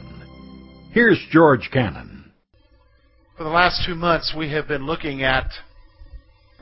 [0.92, 2.32] Here's George Cannon.
[3.37, 5.50] For the last two months, we have been looking at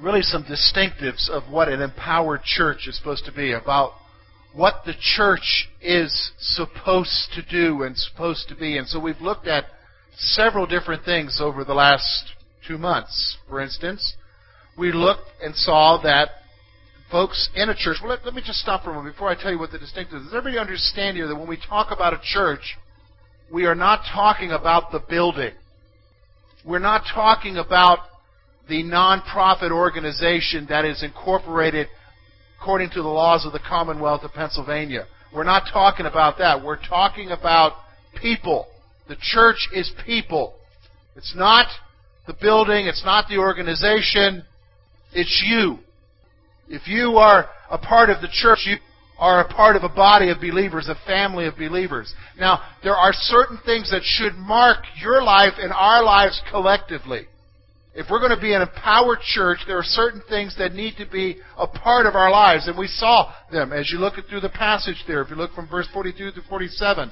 [0.02, 3.92] really some distinctives of what an empowered church is supposed to be, about
[4.54, 8.78] what the church is supposed to do and supposed to be.
[8.78, 9.64] And so we've looked at
[10.16, 12.32] several different things over the last
[12.66, 13.36] two months.
[13.48, 14.14] For instance,
[14.76, 16.30] we looked and saw that
[17.10, 19.40] folks in a church, well, let, let me just stop for a moment before I
[19.40, 20.24] tell you what the distinctives is.
[20.24, 22.76] Does everybody understand here that when we talk about a church,
[23.52, 25.52] we are not talking about the building.
[26.64, 27.98] We're not talking about
[28.70, 31.88] the nonprofit organization that is incorporated
[32.58, 35.06] according to the laws of the Commonwealth of Pennsylvania.
[35.34, 36.64] We're not talking about that.
[36.64, 37.72] We're talking about
[38.20, 38.66] people.
[39.08, 40.54] The church is people.
[41.16, 41.66] It's not
[42.26, 44.44] the building, it's not the organization,
[45.12, 45.78] it's you.
[46.68, 48.76] If you are a part of the church, you
[49.18, 52.14] are a part of a body of believers, a family of believers.
[52.38, 57.26] Now, there are certain things that should mark your life and our lives collectively.
[57.94, 61.06] If we're going to be an empowered church, there are certain things that need to
[61.06, 62.68] be a part of our lives.
[62.68, 65.22] And we saw them as you look through the passage there.
[65.22, 67.10] If you look from verse 42 to 47.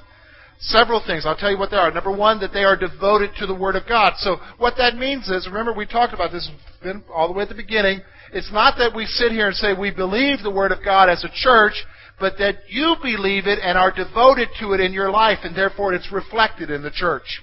[0.61, 1.25] Several things.
[1.25, 1.91] I'll tell you what they are.
[1.91, 4.13] Number one, that they are devoted to the Word of God.
[4.17, 6.49] So what that means is, remember we talked about this
[7.13, 8.01] all the way at the beginning.
[8.33, 11.23] It's not that we sit here and say we believe the Word of God as
[11.23, 11.73] a church,
[12.19, 15.93] but that you believe it and are devoted to it in your life, and therefore
[15.93, 17.41] it's reflected in the church.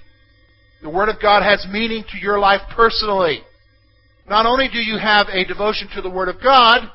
[0.81, 3.41] The Word of God has meaning to your life personally.
[4.29, 6.91] Not only do you have a devotion to the Word of God,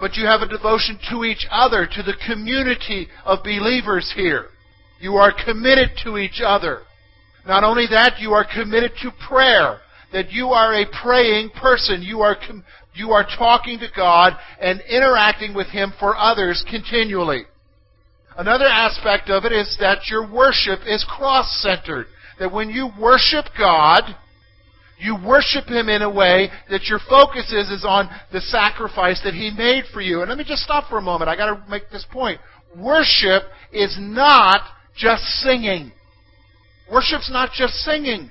[0.00, 4.46] but you have a devotion to each other, to the community of believers here.
[5.00, 6.80] You are committed to each other.
[7.46, 9.78] Not only that, you are committed to prayer.
[10.12, 12.02] That you are a praying person.
[12.02, 17.44] You are, com- you are talking to God and interacting with Him for others continually.
[18.36, 22.06] Another aspect of it is that your worship is cross-centered
[22.38, 24.02] that when you worship God,
[24.98, 29.34] you worship Him in a way that your focus is, is on the sacrifice that
[29.34, 30.20] He made for you.
[30.20, 31.28] And let me just stop for a moment.
[31.28, 32.40] I gotta make this point.
[32.76, 33.42] Worship
[33.72, 34.62] is not
[34.96, 35.92] just singing.
[36.90, 38.30] Worship's not just singing.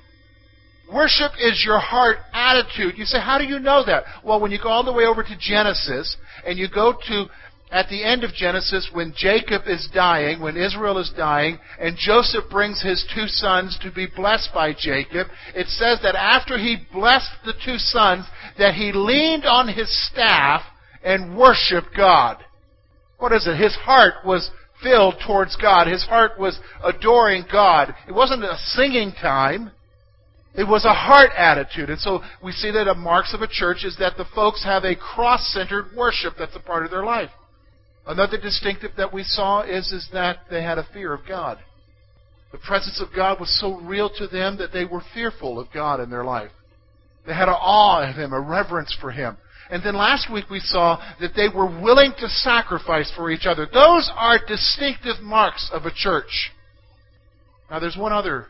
[0.93, 2.97] Worship is your heart attitude.
[2.97, 4.03] You say, how do you know that?
[4.25, 7.25] Well, when you go all the way over to Genesis and you go to
[7.71, 12.43] at the end of Genesis, when Jacob is dying, when Israel is dying, and Joseph
[12.49, 17.31] brings his two sons to be blessed by Jacob, it says that after he blessed
[17.45, 18.25] the two sons,
[18.57, 20.63] that he leaned on his staff
[21.01, 22.43] and worshiped God.
[23.19, 23.55] What is it?
[23.55, 24.51] His heart was
[24.83, 25.87] filled towards God.
[25.87, 27.95] His heart was adoring God.
[28.07, 29.71] It wasn't a singing time.
[30.53, 31.89] It was a heart attitude.
[31.89, 34.83] And so we see that the marks of a church is that the folks have
[34.83, 37.29] a cross-centered worship that's a part of their life.
[38.05, 41.59] Another distinctive that we saw is, is that they had a fear of God.
[42.51, 45.99] The presence of God was so real to them that they were fearful of God
[45.99, 46.51] in their life.
[47.25, 49.37] They had an awe of Him, a reverence for Him.
[49.69, 53.67] And then last week we saw that they were willing to sacrifice for each other.
[53.71, 56.51] Those are distinctive marks of a church.
[57.69, 58.47] Now there's one other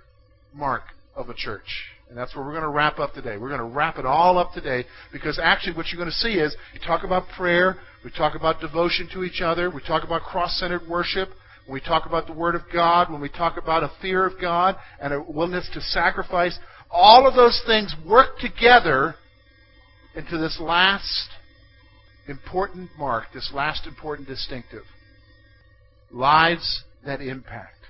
[0.54, 0.82] mark
[1.16, 1.92] of a church.
[2.12, 3.38] And that's where we're going to wrap up today.
[3.38, 4.84] We're going to wrap it all up today
[5.14, 8.60] because actually what you're going to see is you talk about prayer, we talk about
[8.60, 11.30] devotion to each other, we talk about cross-centered worship,
[11.66, 14.34] when we talk about the Word of God, when we talk about a fear of
[14.42, 19.16] God and a willingness to sacrifice, all of those things work together
[20.14, 21.30] into this last
[22.28, 24.84] important mark, this last important distinctive.
[26.12, 27.81] Lives that impact.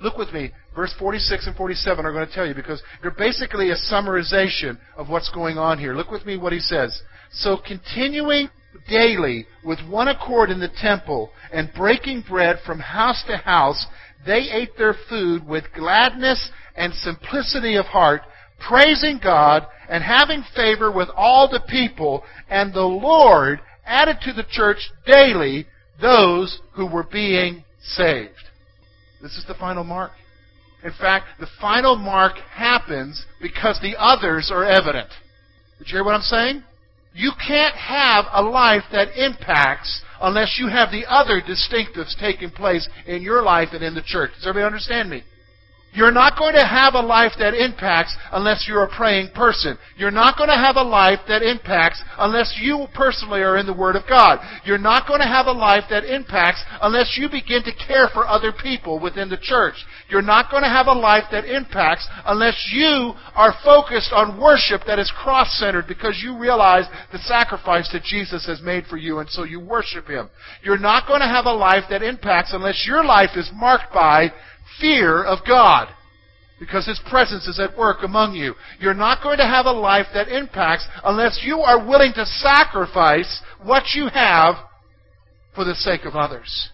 [0.00, 0.50] Look with me.
[0.74, 5.08] Verse 46 and 47 are going to tell you because they're basically a summarization of
[5.08, 5.94] what's going on here.
[5.94, 7.00] Look with me what he says.
[7.32, 8.48] So continuing
[8.88, 13.86] daily with one accord in the temple and breaking bread from house to house,
[14.26, 18.22] they ate their food with gladness and simplicity of heart,
[18.66, 24.46] praising God and having favor with all the people, and the Lord added to the
[24.50, 25.66] church daily
[26.00, 28.32] those who were being saved.
[29.24, 30.12] This is the final mark.
[30.84, 35.08] In fact, the final mark happens because the others are evident.
[35.78, 36.62] Did you hear what I'm saying?
[37.14, 42.86] You can't have a life that impacts unless you have the other distinctives taking place
[43.06, 44.32] in your life and in the church.
[44.34, 45.22] Does everybody understand me?
[45.94, 49.78] You're not going to have a life that impacts unless you're a praying person.
[49.96, 53.72] You're not going to have a life that impacts unless you personally are in the
[53.72, 54.40] Word of God.
[54.64, 58.26] You're not going to have a life that impacts unless you begin to care for
[58.26, 59.74] other people within the church.
[60.10, 64.82] You're not going to have a life that impacts unless you are focused on worship
[64.86, 69.20] that is cross centered because you realize the sacrifice that Jesus has made for you
[69.20, 70.28] and so you worship Him.
[70.64, 74.32] You're not going to have a life that impacts unless your life is marked by
[74.80, 75.88] fear of God
[76.58, 78.54] because His presence is at work among you.
[78.80, 83.42] You're not going to have a life that impacts unless you are willing to sacrifice
[83.62, 84.56] what you have
[85.54, 86.70] for the sake of others.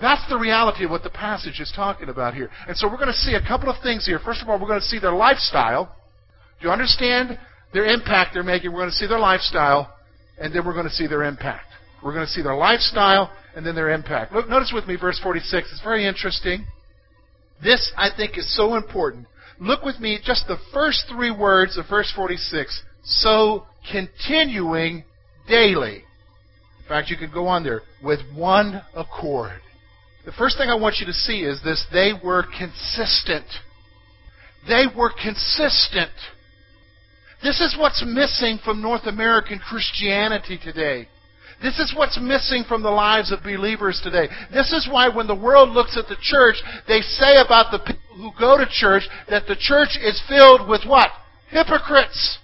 [0.00, 2.50] That's the reality of what the passage is talking about here.
[2.68, 4.20] And so we're going to see a couple of things here.
[4.24, 5.96] First of all, we're going to see their lifestyle.
[6.60, 7.38] Do you understand
[7.72, 8.72] their impact they're making?
[8.72, 9.92] We're going to see their lifestyle,
[10.40, 11.66] and then we're going to see their impact.
[12.02, 14.32] We're going to see their lifestyle and then their impact.
[14.32, 15.68] Look, notice with me verse 46.
[15.72, 16.64] It's very interesting.
[17.62, 19.26] This, I think, is so important.
[19.60, 22.82] Look with me, just the first three words of verse 46.
[23.02, 25.04] So continuing
[25.48, 26.04] daily.
[26.80, 29.60] In fact, you could go on there with one accord.
[30.24, 33.46] The first thing I want you to see is this they were consistent.
[34.66, 36.10] They were consistent.
[37.42, 41.08] This is what's missing from North American Christianity today.
[41.62, 44.28] This is what's missing from the lives of believers today.
[44.52, 46.56] This is why when the world looks at the church,
[46.86, 50.82] they say about the people who go to church that the church is filled with
[50.86, 51.10] what?
[51.50, 52.38] Hypocrites.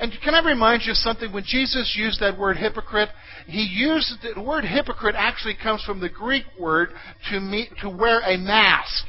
[0.00, 1.32] And can I remind you of something?
[1.32, 3.08] When Jesus used that word hypocrite,
[3.46, 6.90] he used the word hypocrite actually comes from the Greek word
[7.30, 9.06] to meet, to wear a mask.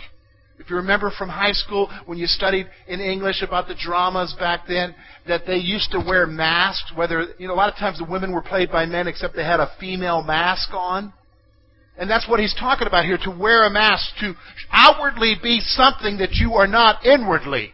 [0.59, 4.61] If you remember from high school when you studied in English about the dramas back
[4.67, 4.95] then,
[5.27, 8.31] that they used to wear masks, whether, you know, a lot of times the women
[8.31, 11.13] were played by men except they had a female mask on.
[11.97, 14.33] And that's what he's talking about here, to wear a mask, to
[14.71, 17.71] outwardly be something that you are not inwardly.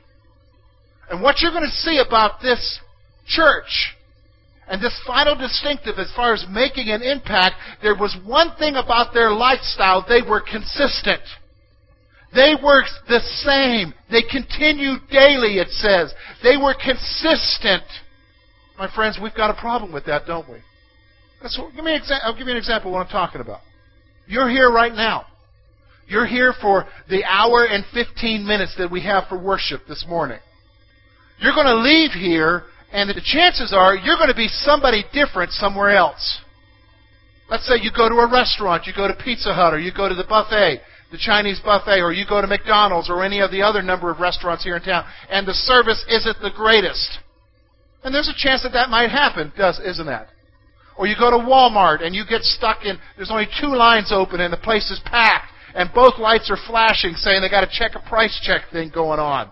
[1.10, 2.80] And what you're going to see about this
[3.28, 3.96] church,
[4.68, 9.14] and this final distinctive as far as making an impact, there was one thing about
[9.14, 11.22] their lifestyle, they were consistent.
[12.34, 13.94] They were the same.
[14.10, 16.14] They continued daily, it says.
[16.42, 17.84] They were consistent.
[18.78, 20.58] My friends, we've got a problem with that, don't we?
[21.46, 23.60] So, give me exa- I'll give you an example of what I'm talking about.
[24.26, 25.26] You're here right now.
[26.08, 30.40] You're here for the hour and 15 minutes that we have for worship this morning.
[31.40, 35.52] You're going to leave here, and the chances are you're going to be somebody different
[35.52, 36.40] somewhere else.
[37.50, 40.10] Let's say you go to a restaurant, you go to Pizza Hut, or you go
[40.10, 40.82] to the buffet
[41.14, 44.20] the Chinese buffet, or you go to McDonald's or any of the other number of
[44.20, 47.20] restaurants here in town, and the service isn't the greatest.
[48.04, 50.30] And there's a chance that that might happen, does isn't that?
[50.98, 54.42] Or you go to Walmart and you get stuck in there's only two lines open
[54.42, 57.94] and the place is packed and both lights are flashing saying they got a check
[57.96, 59.50] a price check thing going on.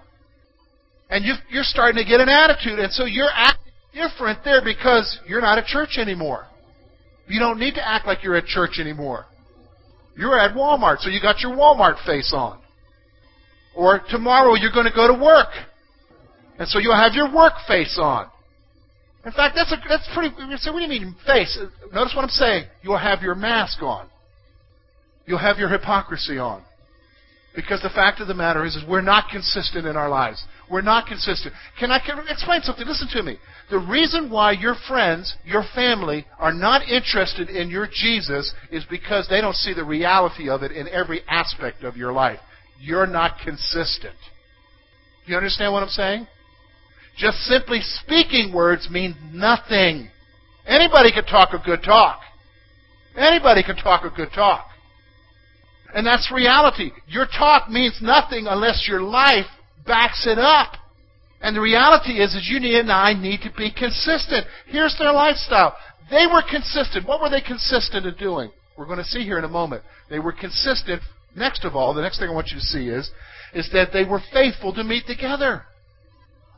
[1.09, 5.19] And you you're starting to get an attitude and so you're acting different there because
[5.27, 6.45] you're not at church anymore.
[7.27, 9.25] You don't need to act like you're at church anymore.
[10.17, 12.59] You're at Walmart, so you got your Walmart face on.
[13.75, 15.49] Or tomorrow you're going to go to work.
[16.59, 18.27] And so you'll have your work face on.
[19.25, 20.35] In fact, that's a, that's pretty.
[20.57, 21.57] Say, what do you mean face?
[21.93, 22.65] Notice what I'm saying.
[22.81, 24.07] You'll have your mask on.
[25.25, 26.63] You'll have your hypocrisy on.
[27.53, 30.44] Because the fact of the matter is, is we're not consistent in our lives.
[30.69, 31.53] We're not consistent.
[31.77, 32.88] Can I can explain something?
[32.88, 33.38] Listen to me.
[33.70, 39.27] The reason why your friends, your family, are not interested in your Jesus is because
[39.27, 42.39] they don't see the reality of it in every aspect of your life.
[42.79, 44.15] You're not consistent.
[45.25, 46.27] You understand what I'm saying?
[47.17, 50.10] Just simply speaking words mean nothing.
[50.65, 52.22] Anybody can talk a good talk.
[53.17, 54.67] Anybody can talk a good talk.
[55.93, 56.91] And that's reality.
[57.07, 59.45] Your talk means nothing unless your life
[59.86, 60.75] backs it up.
[61.41, 64.45] And the reality is, is you and I need to be consistent.
[64.67, 65.75] Here's their lifestyle.
[66.10, 67.07] They were consistent.
[67.07, 68.51] What were they consistent in doing?
[68.77, 69.83] We're going to see here in a moment.
[70.10, 71.01] They were consistent.
[71.36, 73.10] Next of all, the next thing I want you to see is,
[73.53, 75.63] is that they were faithful to meet together.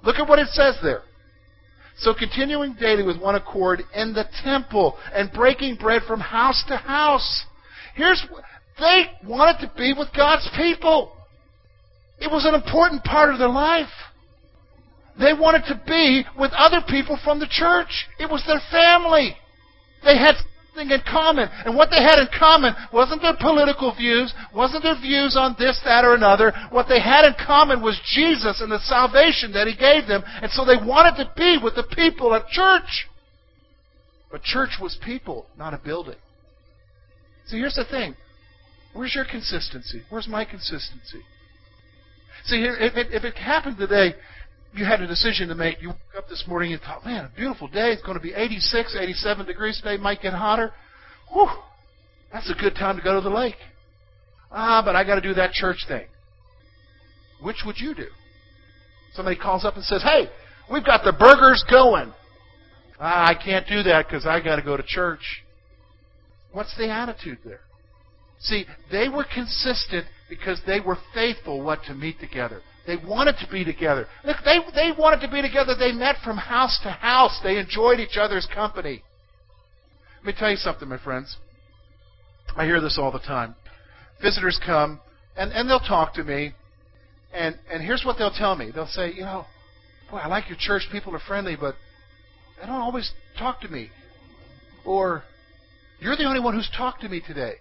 [0.04, 1.04] Look at what it says there.
[1.98, 6.78] So continuing daily with one accord in the temple and breaking bread from house to
[6.78, 7.46] house.
[7.96, 8.26] Here's
[8.80, 11.12] they wanted to be with God's people.
[12.20, 13.92] It was an important part of their life.
[15.20, 18.08] They wanted to be with other people from the church.
[18.20, 19.36] It was their family.
[20.04, 20.36] They had
[20.74, 21.50] something in common.
[21.66, 25.80] And what they had in common wasn't their political views, wasn't their views on this,
[25.86, 26.52] that, or another.
[26.72, 30.24] What they had in common was Jesus and the salvation that He gave them.
[30.26, 33.08] And so they wanted to be with the people at church.
[34.32, 36.18] But church was people, not a building.
[37.46, 38.16] See, here's the thing
[38.94, 40.04] Where's your consistency?
[40.10, 41.22] Where's my consistency?
[42.46, 44.16] See, here if it, if it happened today,
[44.74, 45.82] you had a decision to make.
[45.82, 47.92] You woke up this morning and thought, man, a beautiful day.
[47.92, 50.02] It's going to be 86, 87 degrees today.
[50.02, 50.72] Might get hotter.
[51.32, 51.50] Whew,
[52.32, 53.56] that's a good time to go to the lake.
[54.52, 56.06] Ah, but I got to do that church thing.
[57.42, 58.08] Which would you do?
[59.14, 60.30] Somebody calls up and says, hey,
[60.72, 62.14] we've got the burgers going.
[63.00, 65.44] Ah, I can't do that because I got to go to church.
[66.52, 67.62] What's the attitude there?
[68.44, 72.62] See, they were consistent because they were faithful what to meet together.
[72.86, 74.08] They wanted to be together.
[74.26, 75.74] Look, they, they wanted to be together.
[75.78, 77.40] They met from house to house.
[77.42, 79.02] They enjoyed each other's company.
[80.18, 81.38] Let me tell you something, my friends.
[82.56, 83.56] I hear this all the time.
[84.22, 85.00] Visitors come,
[85.38, 86.54] and, and they'll talk to me,
[87.34, 88.72] and, and here's what they'll tell me.
[88.74, 89.46] They'll say, you know,
[90.12, 90.84] boy, I like your church.
[90.92, 91.76] People are friendly, but
[92.60, 93.90] they don't always talk to me.
[94.86, 95.24] Or,
[96.00, 97.54] you're the only one who's talked to me today.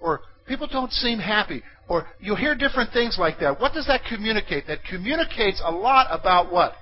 [0.00, 1.62] Or, people don't seem happy.
[1.88, 3.60] Or, you'll hear different things like that.
[3.60, 4.66] What does that communicate?
[4.66, 6.74] That communicates a lot about what?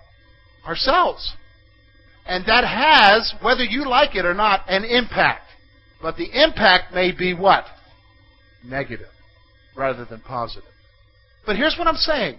[0.66, 1.34] Ourselves.
[2.26, 5.44] And that has, whether you like it or not, an impact.
[6.02, 7.64] But the impact may be what?
[8.64, 9.06] Negative
[9.76, 10.68] rather than positive.
[11.44, 12.38] But here's what I'm saying.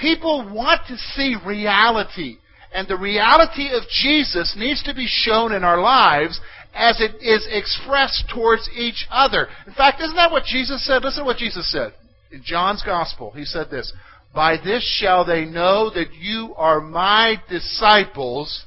[0.00, 2.36] People want to see reality.
[2.72, 6.40] And the reality of Jesus needs to be shown in our lives
[6.74, 9.48] as it is expressed towards each other.
[9.66, 11.02] In fact, isn't that what Jesus said?
[11.02, 11.92] Listen to what Jesus said.
[12.32, 13.92] In John's Gospel, he said this
[14.34, 18.64] By this shall they know that you are my disciples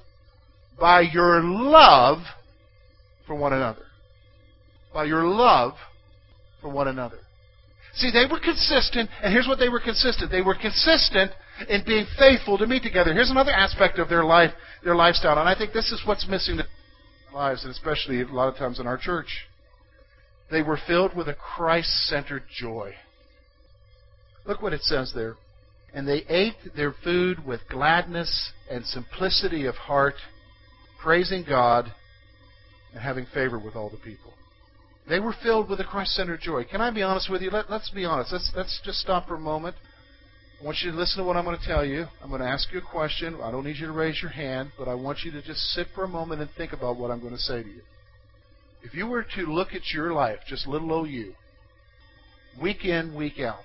[0.79, 2.19] by your love
[3.25, 3.83] for one another.
[4.93, 5.73] By your love
[6.61, 7.19] for one another.
[7.93, 10.31] See, they were consistent, and here's what they were consistent.
[10.31, 11.31] They were consistent
[11.67, 13.13] in being faithful to meet together.
[13.13, 14.51] Here's another aspect of their life,
[14.83, 16.65] their lifestyle, and I think this is what's missing in
[17.33, 19.47] lives, and especially a lot of times in our church.
[20.49, 22.93] They were filled with a Christ-centered joy.
[24.45, 25.35] Look what it says there.
[25.93, 30.15] And they ate their food with gladness and simplicity of heart,
[31.01, 31.91] praising God
[32.93, 34.33] and having favor with all the people.
[35.09, 36.65] They were filled with a Christ-centered joy.
[36.65, 37.49] Can I be honest with you?
[37.49, 38.31] Let, us be honest.
[38.31, 39.75] Let's, let's just stop for a moment.
[40.59, 42.07] I want you to listen to what I'm going to tell you.
[42.19, 43.37] I'm going to ask you a question.
[43.43, 45.85] I don't need you to raise your hand, but I want you to just sit
[45.93, 47.81] for a moment and think about what I'm going to say to you.
[48.81, 51.35] If you were to look at your life, just little old you,
[52.59, 53.61] week in, week out,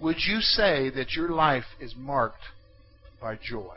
[0.00, 2.42] would you say that your life is marked
[3.20, 3.76] by joy?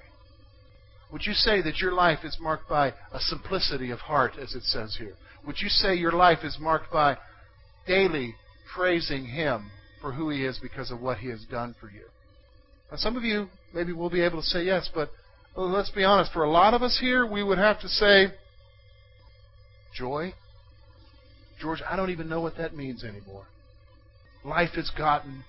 [1.12, 4.64] Would you say that your life is marked by a simplicity of heart, as it
[4.64, 5.14] says here?
[5.46, 7.18] Would you say your life is marked by
[7.86, 8.34] daily
[8.74, 9.70] praising Him
[10.02, 12.06] for who He is because of what He has done for you?
[12.92, 15.10] Now, some of you maybe will be able to say yes, but
[15.56, 16.32] well, let's be honest.
[16.32, 18.28] For a lot of us here, we would have to say,
[19.96, 20.34] joy?
[21.60, 23.48] George, I don't even know what that means anymore.
[24.46, 25.44] Life has gotten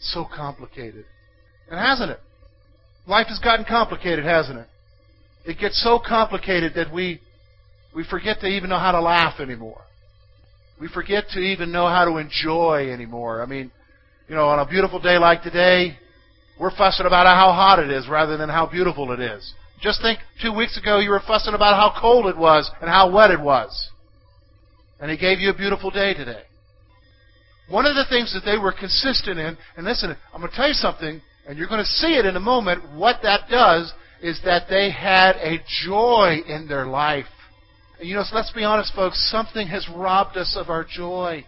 [0.00, 1.04] so complicated.
[1.70, 2.20] And hasn't it?
[3.06, 4.66] Life has gotten complicated, hasn't it?
[5.44, 7.20] It gets so complicated that we
[7.94, 9.82] we forget to even know how to laugh anymore.
[10.80, 13.42] We forget to even know how to enjoy anymore.
[13.42, 13.70] I mean,
[14.28, 15.98] you know, on a beautiful day like today,
[16.58, 19.52] we're fussing about how hot it is rather than how beautiful it is.
[19.82, 23.12] Just think two weeks ago you were fussing about how cold it was and how
[23.12, 23.90] wet it was.
[25.00, 26.42] And He gave you a beautiful day today.
[27.68, 30.68] One of the things that they were consistent in, and listen, I'm going to tell
[30.68, 34.40] you something, and you're going to see it in a moment, what that does is
[34.44, 37.26] that they had a joy in their life.
[38.00, 41.44] You know, so let's be honest, folks, something has robbed us of our joy.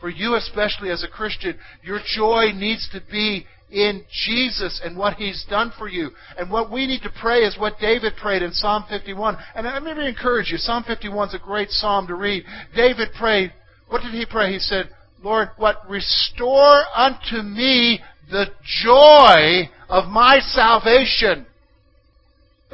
[0.00, 5.14] For you, especially as a Christian, your joy needs to be in Jesus and what
[5.14, 6.10] He's done for you.
[6.38, 9.36] And what we need to pray is what David prayed in Psalm 51.
[9.56, 12.44] And let me encourage you, Psalm 51 is a great psalm to read.
[12.76, 13.52] David prayed,
[13.88, 14.52] what did he pray?
[14.52, 14.90] He said,
[15.22, 15.88] Lord, what?
[15.88, 18.00] Restore unto me
[18.30, 18.46] the
[18.82, 21.46] joy of my salvation.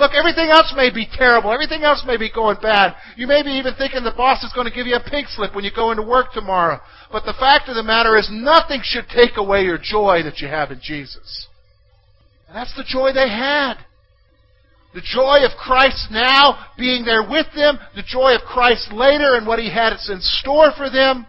[0.00, 1.52] Look, everything else may be terrible.
[1.52, 2.97] Everything else may be going bad.
[3.19, 5.54] You may be even thinking the boss is going to give you a pink slip
[5.54, 6.80] when you go into work tomorrow.
[7.12, 10.49] But the fact of the matter is, nothing should take away your joy that you
[10.49, 11.49] have in Jesus.
[12.49, 13.75] And that's the joy they had.
[14.95, 19.47] The joy of Christ now being there with them, the joy of Christ later and
[19.47, 21.26] what He had in store for them.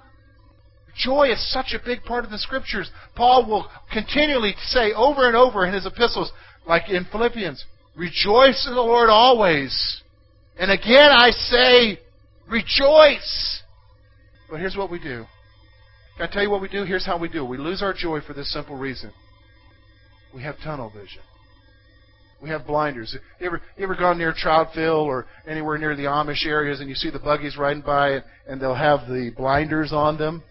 [0.96, 2.90] Joy is such a big part of the Scriptures.
[3.18, 6.32] Paul will continually say over and over in his epistles,
[6.66, 10.02] like in Philippians, Rejoice in the Lord always.
[10.58, 12.00] And again I say,
[12.50, 13.64] rejoice.
[14.50, 15.26] But here's what we do.
[16.18, 16.84] Can I tell you what we do?
[16.84, 17.44] Here's how we do.
[17.46, 19.12] We lose our joy for this simple reason.
[20.34, 21.22] We have tunnel vision.
[22.42, 23.16] We have blinders.
[23.40, 26.96] You ever, you ever gone near Troutville or anywhere near the Amish areas and you
[26.96, 30.44] see the buggies riding by and they'll have the blinders on them?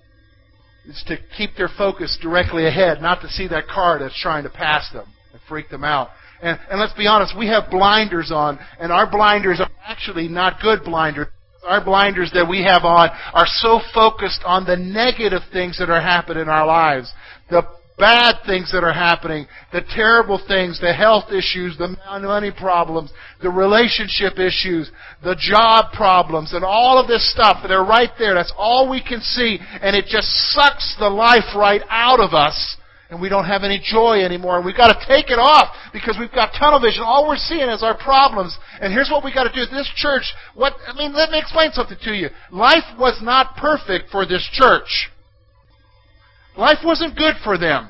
[0.87, 4.50] It's to keep their focus directly ahead, not to see that car that's trying to
[4.50, 6.09] pass them and freak them out.
[6.42, 10.61] And, and let's be honest, we have blinders on, and our blinders are actually not
[10.62, 11.28] good blinders.
[11.66, 16.00] Our blinders that we have on are so focused on the negative things that are
[16.00, 17.12] happening in our lives.
[17.50, 17.62] The
[17.99, 23.50] bad things that are happening, the terrible things, the health issues, the money problems, the
[23.50, 24.90] relationship issues,
[25.23, 27.62] the job problems, and all of this stuff.
[27.68, 28.35] They're right there.
[28.35, 29.59] That's all we can see.
[29.82, 32.78] And it just sucks the life right out of us
[33.11, 34.57] and we don't have any joy anymore.
[34.57, 37.02] And we've got to take it off because we've got tunnel vision.
[37.05, 38.57] All we're seeing is our problems.
[38.81, 39.69] And here's what we've got to do.
[39.71, 40.23] This church,
[40.55, 42.29] what I mean, let me explain something to you.
[42.52, 45.11] Life was not perfect for this church.
[46.57, 47.88] Life wasn't good for them.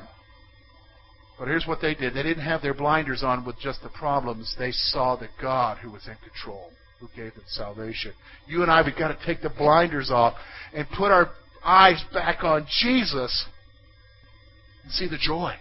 [1.37, 2.13] But here's what they did.
[2.13, 4.55] They didn't have their blinders on with just the problems.
[4.57, 8.13] They saw the God who was in control, who gave them salvation.
[8.47, 10.35] You and I, we've got to take the blinders off
[10.73, 11.31] and put our
[11.63, 13.45] eyes back on Jesus
[14.89, 15.53] see the joy.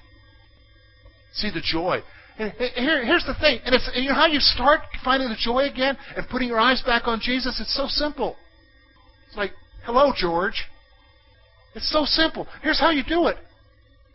[1.33, 2.03] See the joy.
[2.39, 3.61] And here, here's the thing.
[3.65, 6.83] And it's, you know how you start finding the joy again and putting your eyes
[6.87, 7.61] back on Jesus?
[7.61, 8.37] It's so simple.
[9.29, 9.53] It's like,
[9.85, 10.65] hello, George.
[11.75, 12.47] It's so simple.
[12.62, 13.37] Here's how you do it.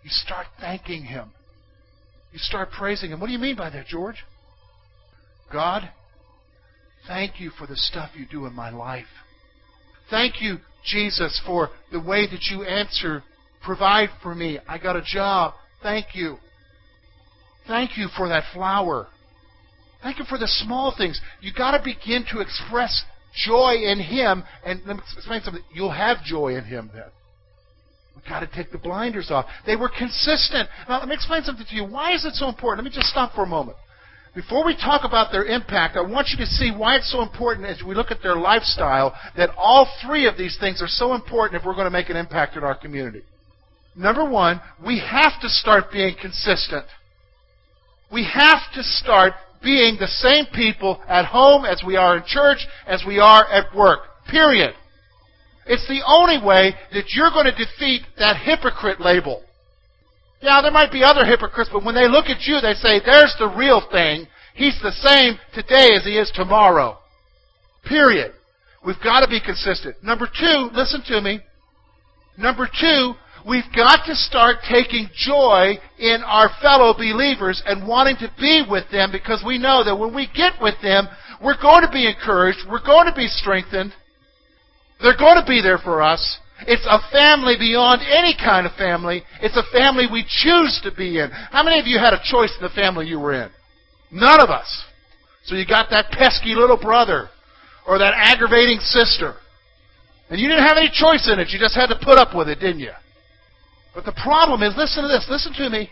[0.04, 1.32] You start thanking Him.
[2.34, 3.20] You start praising Him.
[3.20, 4.26] What do you mean by that, George?
[5.54, 5.90] God,
[7.08, 9.06] thank you for the stuff you do in my life.
[10.10, 13.24] Thank you, Jesus, for the way that you answer
[13.66, 14.60] Provide for me.
[14.68, 15.54] I got a job.
[15.82, 16.38] Thank you.
[17.68, 19.08] Thank you for that flower.
[20.04, 21.20] Thank you for the small things.
[21.42, 23.04] You got to begin to express
[23.34, 25.64] joy in Him, and let me explain something.
[25.74, 27.10] You'll have joy in Him then.
[28.16, 29.46] We've got to take the blinders off.
[29.66, 30.70] They were consistent.
[30.88, 31.86] Now, let me explain something to you.
[31.86, 32.86] Why is it so important?
[32.86, 33.78] Let me just stop for a moment.
[34.36, 37.66] Before we talk about their impact, I want you to see why it's so important
[37.66, 41.60] as we look at their lifestyle that all three of these things are so important
[41.60, 43.24] if we're going to make an impact in our community.
[43.96, 46.86] Number one, we have to start being consistent.
[48.12, 49.34] We have to start
[49.64, 53.76] being the same people at home as we are in church, as we are at
[53.76, 54.02] work.
[54.30, 54.76] Period.
[55.66, 59.44] It's the only way that you're going to defeat that hypocrite label.
[60.42, 63.36] Yeah, there might be other hypocrites, but when they look at you, they say, there's
[63.40, 64.28] the real thing.
[64.54, 67.00] He's the same today as he is tomorrow.
[67.84, 68.34] Period.
[68.86, 69.96] We've got to be consistent.
[70.04, 71.40] Number two, listen to me.
[72.38, 73.14] Number two,
[73.48, 78.90] We've got to start taking joy in our fellow believers and wanting to be with
[78.92, 81.08] them because we know that when we get with them,
[81.44, 83.94] we're going to be encouraged, we're going to be strengthened,
[85.00, 86.40] they're going to be there for us.
[86.66, 89.22] It's a family beyond any kind of family.
[89.42, 91.30] It's a family we choose to be in.
[91.30, 93.52] How many of you had a choice in the family you were in?
[94.10, 94.86] None of us.
[95.44, 97.30] So you got that pesky little brother
[97.86, 99.36] or that aggravating sister.
[100.30, 101.50] And you didn't have any choice in it.
[101.52, 102.94] You just had to put up with it, didn't you?
[103.96, 105.90] But the problem is, listen to this, listen to me.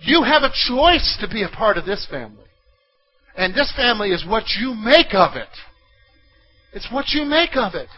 [0.00, 2.48] You have a choice to be a part of this family.
[3.36, 5.48] And this family is what you make of it.
[6.72, 7.88] It's what you make of it.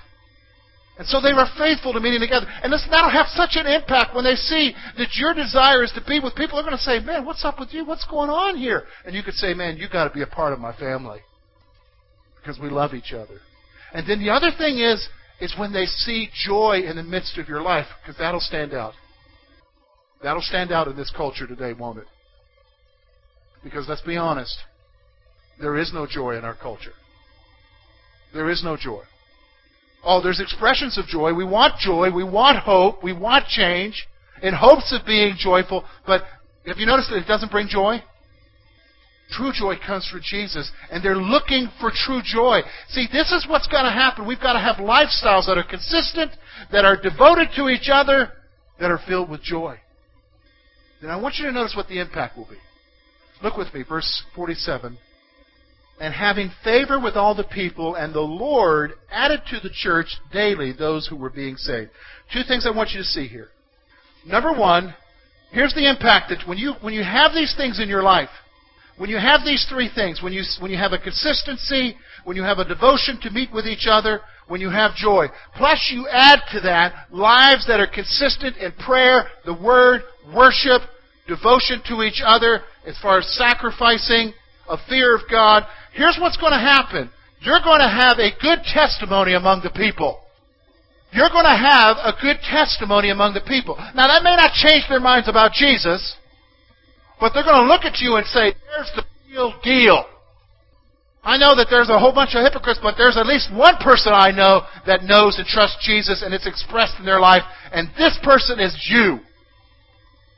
[0.98, 2.46] And so they were faithful to meeting together.
[2.62, 6.04] And listen, that'll have such an impact when they see that your desire is to
[6.06, 6.56] be with people.
[6.56, 7.86] They're going to say, man, what's up with you?
[7.86, 8.84] What's going on here?
[9.06, 11.20] And you could say, man, you've got to be a part of my family.
[12.40, 13.40] Because we love each other.
[13.94, 15.08] And then the other thing is,
[15.40, 18.94] is when they see joy in the midst of your life, because that'll stand out.
[20.22, 22.06] That'll stand out in this culture today, won't it?
[23.64, 24.56] Because let's be honest,
[25.60, 26.92] there is no joy in our culture.
[28.32, 29.02] There is no joy.
[30.04, 31.32] Oh, there's expressions of joy.
[31.34, 32.10] We want joy.
[32.12, 33.02] We want hope.
[33.02, 34.06] We want change
[34.42, 35.84] in hopes of being joyful.
[36.06, 36.22] But
[36.66, 38.02] have you noticed that it doesn't bring joy?
[39.30, 42.60] True joy comes from Jesus, and they're looking for true joy.
[42.88, 44.26] See, this is what's going to happen.
[44.26, 46.32] We've got to have lifestyles that are consistent,
[46.70, 48.30] that are devoted to each other,
[48.78, 49.78] that are filled with joy.
[51.02, 52.58] Then I want you to notice what the impact will be.
[53.42, 54.96] Look with me, verse 47.
[56.00, 60.72] And having favor with all the people, and the Lord added to the church daily
[60.72, 61.90] those who were being saved.
[62.32, 63.48] Two things I want you to see here.
[64.24, 64.94] Number one,
[65.50, 68.30] here's the impact that when you, when you have these things in your life,
[69.02, 72.44] when you have these three things, when you, when you have a consistency, when you
[72.44, 76.38] have a devotion to meet with each other, when you have joy, plus you add
[76.52, 80.82] to that lives that are consistent in prayer, the Word, worship,
[81.26, 84.34] devotion to each other, as far as sacrificing,
[84.70, 87.10] a fear of God, here's what's going to happen.
[87.40, 90.20] You're going to have a good testimony among the people.
[91.10, 93.74] You're going to have a good testimony among the people.
[93.96, 96.14] Now, that may not change their minds about Jesus,
[97.22, 100.04] but they're going to look at you and say, there's the real deal.
[101.22, 104.10] I know that there's a whole bunch of hypocrites, but there's at least one person
[104.12, 108.18] I know that knows and trusts Jesus and it's expressed in their life, and this
[108.24, 109.20] person is you.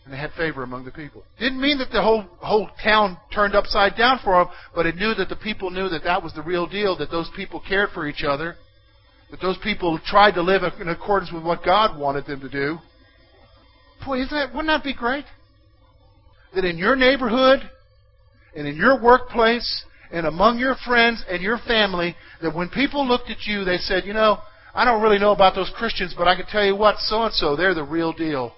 [0.05, 1.25] And they had favor among the people.
[1.41, 5.15] Didn't mean that the whole whole town turned upside down for them, but it knew
[5.15, 8.07] that the people knew that that was the real deal, that those people cared for
[8.07, 8.57] each other,
[9.31, 12.77] that those people tried to live in accordance with what God wanted them to do.
[14.05, 15.25] Boy, isn't that, wouldn't that be great?
[16.55, 17.61] That in your neighborhood
[18.55, 23.31] and in your workplace and among your friends and your family, that when people looked
[23.31, 24.39] at you, they said, you know,
[24.75, 27.33] I don't really know about those Christians, but I can tell you what, so and
[27.33, 28.53] so, they're the real deal.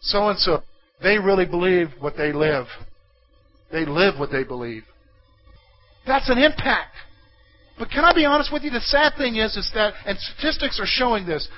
[0.00, 0.62] So and so,
[1.02, 2.66] they really believe what they live.
[3.70, 4.84] They live what they believe.
[6.06, 6.94] That's an impact.
[7.78, 8.70] But can I be honest with you?
[8.70, 11.48] The sad thing is, is that, and statistics are showing this,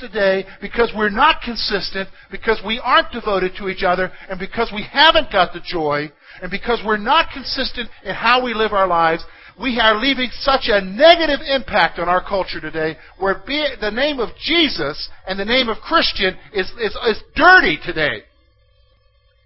[0.00, 4.84] today because we're not consistent, because we aren't devoted to each other, and because we
[4.90, 6.10] haven't got the joy,
[6.42, 9.24] and because we're not consistent in how we live our lives,
[9.60, 14.30] we are leaving such a negative impact on our culture today where the name of
[14.38, 18.24] Jesus and the name of Christian is, is, is dirty today.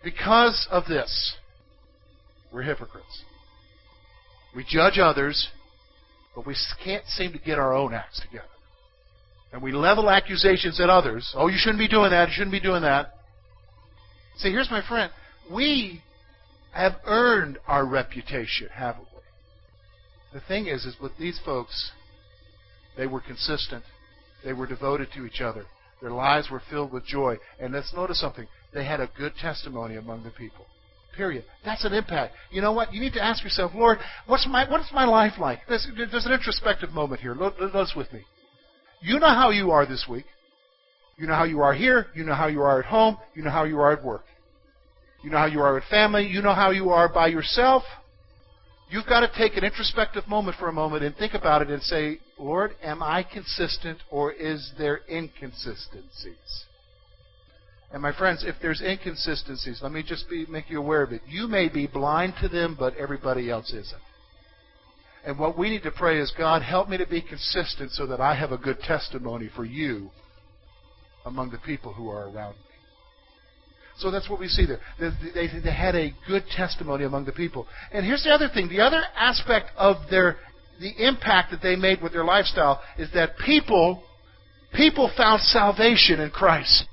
[0.03, 1.37] Because of this,
[2.53, 3.25] we're hypocrites.
[4.57, 5.49] We judge others,
[6.35, 8.50] but we can't seem to get our own acts together
[9.53, 11.33] and we level accusations at others.
[11.37, 12.29] Oh, you shouldn't be doing that.
[12.29, 13.15] You shouldn't be doing that.
[14.37, 15.11] See, here's my friend.
[15.51, 16.03] We
[16.73, 20.39] have earned our reputation, haven't we?
[20.39, 21.91] The thing is, is with these folks,
[22.97, 23.83] they were consistent.
[24.45, 25.65] They were devoted to each other.
[26.01, 27.37] Their lives were filled with joy.
[27.61, 28.47] And let's notice something.
[28.73, 30.65] They had a good testimony among the people.
[31.17, 31.45] Period.
[31.65, 32.35] That's an impact.
[32.53, 32.95] You know what?
[32.95, 35.59] You need to ask yourself, Lord, what's my what's my life like?
[35.69, 37.35] There's, there's an introspective moment here.
[37.35, 38.23] Notice with me.
[39.01, 40.27] You know how you are this week.
[41.17, 42.07] You know how you are here.
[42.15, 43.19] You know how you are at home.
[43.35, 44.25] You know how you are at work.
[45.23, 46.27] You know how you are with family.
[46.27, 47.83] You know how you are by yourself.
[48.91, 51.83] You've got to take an introspective moment for a moment and think about it and
[51.83, 56.65] say, Lord, am I consistent or is there inconsistencies?
[57.93, 61.23] And my friends, if there's inconsistencies, let me just be, make you aware of it.
[61.29, 64.03] You may be blind to them, but everybody else isn't.
[65.25, 68.21] And what we need to pray is, God, help me to be consistent so that
[68.21, 70.11] I have a good testimony for you
[71.27, 72.71] among the people who are around me.
[73.99, 74.81] So that's what we see there.
[74.99, 77.67] They, had a good testimony among the people.
[77.93, 78.69] And here's the other thing.
[78.69, 80.39] The other aspect of their
[80.81, 84.03] the impact that they made with their lifestyle is that people
[84.73, 86.87] people found salvation in Christ.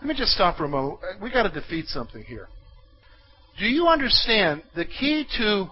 [0.00, 1.00] Let me just stop for a moment.
[1.20, 2.48] We got to defeat something here.
[3.58, 5.66] Do you understand the key to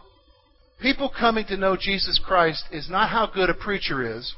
[0.81, 4.35] people coming to know Jesus Christ is not how good a preacher is.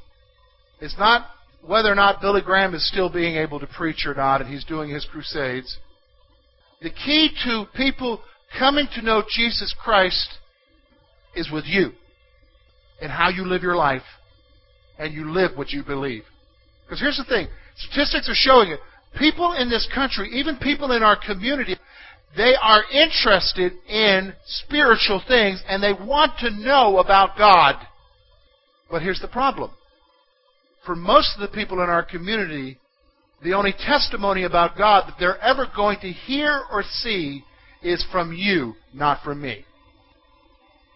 [0.80, 1.26] It's not
[1.66, 4.64] whether or not Billy Graham is still being able to preach or not and he's
[4.64, 5.78] doing his crusades.
[6.80, 8.20] The key to people
[8.56, 10.28] coming to know Jesus Christ
[11.34, 11.90] is with you
[13.00, 14.02] and how you live your life
[14.98, 16.22] and you live what you believe.
[16.84, 18.80] Because here's the thing statistics are showing it.
[19.18, 21.76] People in this country, even people in our community,
[22.38, 27.76] they are interested in spiritual things and they want to know about God.
[28.90, 29.70] But here's the problem.
[30.86, 32.78] For most of the people in our community,
[33.42, 37.44] the only testimony about God that they're ever going to hear or see
[37.82, 39.64] is from you, not from me.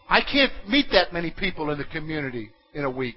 [0.09, 3.17] I can't meet that many people in the community in a week.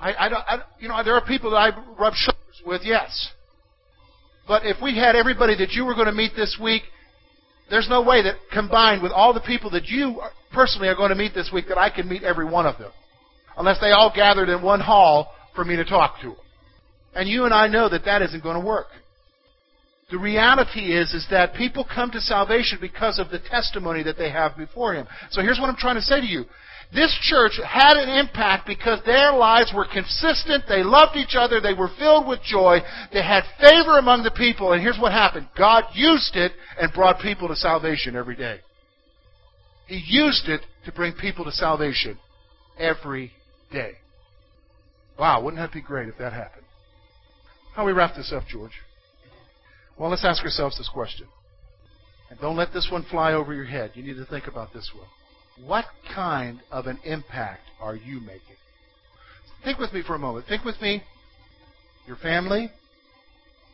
[0.00, 3.30] I, I don't, I, you know, there are people that I rub shoulders with, yes.
[4.46, 6.82] But if we had everybody that you were going to meet this week,
[7.70, 10.20] there's no way that combined with all the people that you
[10.52, 12.92] personally are going to meet this week that I can meet every one of them.
[13.56, 16.36] Unless they all gathered in one hall for me to talk to them.
[17.14, 18.86] And you and I know that that isn't going to work.
[20.10, 24.30] The reality is, is that people come to salvation because of the testimony that they
[24.30, 25.06] have before Him.
[25.30, 26.44] So here's what I'm trying to say to you.
[26.92, 30.64] This church had an impact because their lives were consistent.
[30.68, 31.60] They loved each other.
[31.60, 32.78] They were filled with joy.
[33.12, 34.72] They had favor among the people.
[34.72, 38.60] And here's what happened God used it and brought people to salvation every day.
[39.86, 42.18] He used it to bring people to salvation
[42.78, 43.32] every
[43.72, 43.92] day.
[45.18, 46.64] Wow, wouldn't that be great if that happened?
[47.74, 48.72] How we wrap this up, George?
[49.98, 51.26] Well, let's ask ourselves this question.
[52.30, 53.92] And don't let this one fly over your head.
[53.94, 55.06] You need to think about this one.
[55.62, 58.56] What kind of an impact are you making?
[59.62, 60.46] Think with me for a moment.
[60.46, 61.02] Think with me
[62.06, 62.70] your family,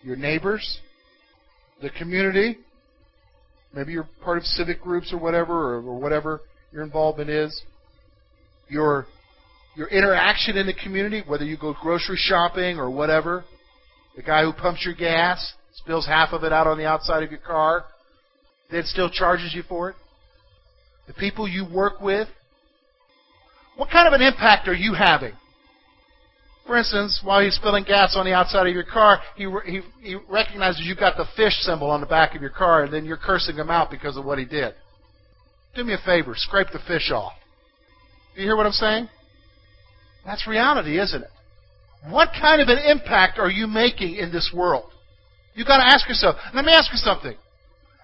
[0.02, 0.80] your neighbors,
[1.82, 2.58] the community.
[3.74, 6.40] Maybe you're part of civic groups or whatever, or, whatever
[6.72, 7.62] your involvement is.
[8.68, 9.06] Your
[9.76, 13.44] your interaction in the community, whether you go grocery shopping or whatever.
[14.16, 17.30] The guy who pumps your gas, spills half of it out on the outside of
[17.30, 17.84] your car,
[18.70, 19.96] then still charges you for it.
[21.10, 22.28] The people you work with?
[23.76, 25.32] What kind of an impact are you having?
[26.64, 30.16] For instance, while he's filling gas on the outside of your car, he, he, he
[30.28, 33.16] recognizes you've got the fish symbol on the back of your car, and then you're
[33.16, 34.72] cursing him out because of what he did.
[35.74, 37.32] Do me a favor, scrape the fish off.
[38.36, 39.08] Do you hear what I'm saying?
[40.24, 41.30] That's reality, isn't it?
[42.08, 44.92] What kind of an impact are you making in this world?
[45.54, 46.36] You've got to ask yourself.
[46.54, 47.34] Let me ask you something.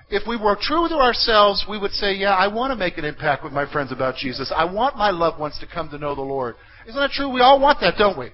[0.09, 3.05] If we were true to ourselves, we would say, Yeah, I want to make an
[3.05, 4.53] impact with my friends about Jesus.
[4.55, 6.55] I want my loved ones to come to know the Lord.
[6.87, 7.29] Isn't that true?
[7.33, 8.31] We all want that, don't we?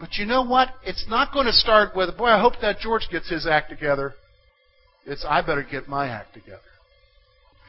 [0.00, 0.70] But you know what?
[0.84, 4.14] It's not going to start with, boy, I hope that George gets his act together.
[5.04, 6.60] It's, I better get my act together.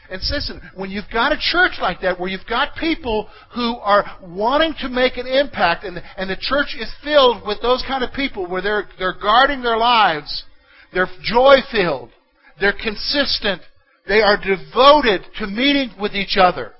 [0.09, 4.05] And listen, when you've got a church like that, where you've got people who are
[4.21, 8.13] wanting to make an impact, and, and the church is filled with those kind of
[8.13, 10.43] people where they're, they're guarding their lives,
[10.93, 12.09] they're joy filled,
[12.61, 13.61] they're consistent,
[14.07, 16.71] they are devoted to meeting with each other.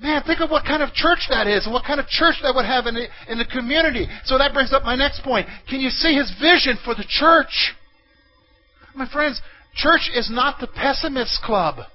[0.00, 2.54] Man, think of what kind of church that is and what kind of church that
[2.54, 4.06] would have in the, in the community.
[4.24, 5.46] So that brings up my next point.
[5.68, 7.74] Can you see his vision for the church?
[8.94, 9.40] My friends,
[9.74, 11.86] church is not the pessimist club.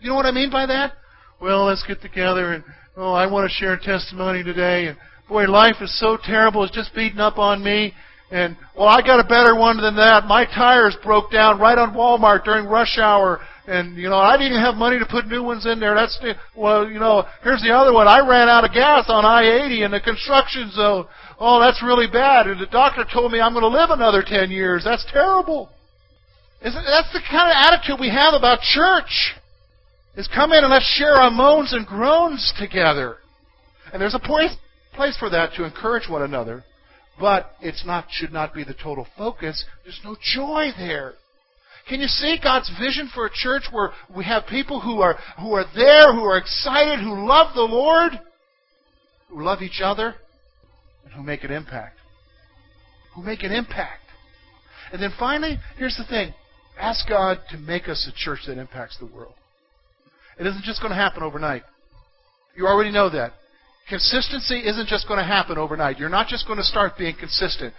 [0.00, 0.92] You know what I mean by that?
[1.40, 2.64] Well, let's get together and,
[2.96, 4.88] oh, I want to share a testimony today.
[4.88, 4.98] And,
[5.28, 6.64] boy, life is so terrible.
[6.64, 7.94] It's just beating up on me.
[8.30, 10.26] And, well, I got a better one than that.
[10.26, 13.40] My tires broke down right on Walmart during rush hour
[13.70, 15.94] and you know I didn't even have money to put new ones in there.
[15.94, 16.18] That's
[16.56, 18.08] well, you know, here's the other one.
[18.08, 21.06] I ran out of gas on I-80 in the construction zone.
[21.38, 22.48] Oh, that's really bad.
[22.48, 24.82] And the doctor told me I'm going to live another 10 years.
[24.84, 25.70] That's terrible.
[26.60, 29.34] Isn't, that's the kind of attitude we have about church.
[30.16, 33.16] Is come in and let's share our moans and groans together.
[33.92, 34.54] And there's a place
[34.92, 36.64] place for that to encourage one another,
[37.20, 39.64] but it's not should not be the total focus.
[39.84, 41.12] There's no joy there.
[41.88, 45.52] Can you see God's vision for a church where we have people who are, who
[45.52, 48.12] are there, who are excited, who love the Lord,
[49.28, 50.14] who love each other,
[51.04, 51.98] and who make an impact?
[53.14, 54.02] Who make an impact.
[54.92, 56.34] And then finally, here's the thing
[56.80, 59.34] ask God to make us a church that impacts the world.
[60.38, 61.62] It isn't just going to happen overnight.
[62.56, 63.32] You already know that.
[63.90, 65.98] Consistency isn't just going to happen overnight.
[65.98, 67.74] You're not just going to start being consistent.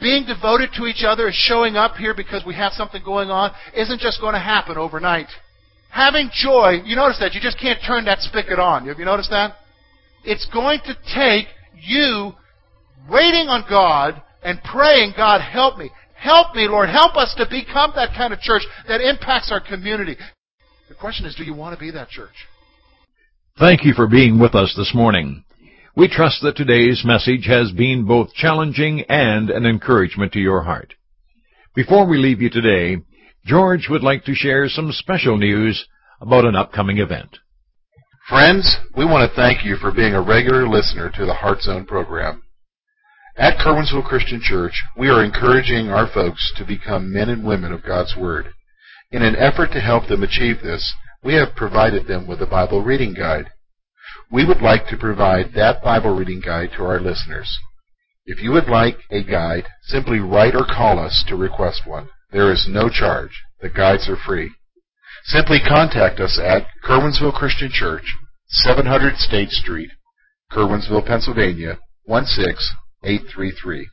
[0.00, 3.52] Being devoted to each other and showing up here because we have something going on
[3.74, 5.26] isn't just going to happen overnight.
[5.90, 8.86] Having joy, you notice that you just can't turn that spigot on.
[8.86, 9.56] Have you noticed that?
[10.24, 12.32] It's going to take you
[13.10, 15.90] waiting on God and praying, God, help me.
[16.14, 16.90] Help me, Lord.
[16.90, 20.16] Help us to become that kind of church that impacts our community.
[20.88, 22.34] The question is, do you want to be that church?
[23.58, 25.42] Thank you for being with us this morning.
[25.96, 30.92] We trust that today's message has been both challenging and an encouragement to your heart.
[31.74, 32.98] Before we leave you today,
[33.46, 35.86] George would like to share some special news
[36.20, 37.38] about an upcoming event.
[38.28, 41.86] Friends, we want to thank you for being a regular listener to the Heart Zone
[41.86, 42.42] program.
[43.38, 47.82] At Curwensville Christian Church, we are encouraging our folks to become men and women of
[47.82, 48.48] God's Word.
[49.12, 52.84] In an effort to help them achieve this, we have provided them with a Bible
[52.84, 53.46] reading guide.
[54.30, 57.58] We would like to provide that Bible reading guide to our listeners.
[58.24, 62.08] If you would like a guide, simply write or call us to request one.
[62.32, 63.44] There is no charge.
[63.60, 64.50] The guides are free.
[65.24, 68.02] Simply contact us at Curwensville Christian Church,
[68.48, 69.92] 700 State Street,
[70.50, 73.88] Curwensville, Pennsylvania, 16833.